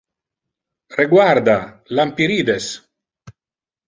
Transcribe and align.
Reguarda, 0.95 1.57
lampyrides! 1.99 2.71